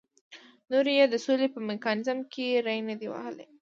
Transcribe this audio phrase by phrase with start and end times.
[0.71, 3.45] نور یې د سولې په میکانیزم کې ری نه دی وهلی.